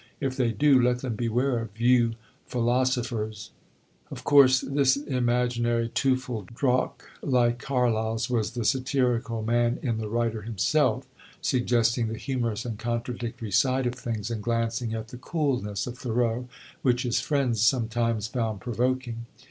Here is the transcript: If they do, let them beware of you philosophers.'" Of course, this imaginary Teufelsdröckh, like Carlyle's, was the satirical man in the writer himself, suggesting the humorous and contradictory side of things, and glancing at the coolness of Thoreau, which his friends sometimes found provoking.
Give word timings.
If 0.19 0.35
they 0.35 0.51
do, 0.51 0.81
let 0.81 1.01
them 1.01 1.13
beware 1.13 1.59
of 1.59 1.79
you 1.79 2.15
philosophers.'" 2.47 3.51
Of 4.09 4.23
course, 4.23 4.61
this 4.61 4.97
imaginary 4.97 5.89
Teufelsdröckh, 5.89 7.01
like 7.21 7.59
Carlyle's, 7.59 8.27
was 8.27 8.53
the 8.53 8.65
satirical 8.65 9.43
man 9.43 9.77
in 9.83 9.99
the 9.99 10.09
writer 10.09 10.41
himself, 10.41 11.05
suggesting 11.39 12.07
the 12.07 12.17
humorous 12.17 12.65
and 12.65 12.79
contradictory 12.79 13.51
side 13.51 13.85
of 13.85 13.93
things, 13.93 14.31
and 14.31 14.41
glancing 14.41 14.95
at 14.95 15.09
the 15.09 15.17
coolness 15.17 15.85
of 15.85 15.99
Thoreau, 15.99 16.49
which 16.81 17.03
his 17.03 17.19
friends 17.19 17.61
sometimes 17.61 18.25
found 18.25 18.59
provoking. 18.59 19.27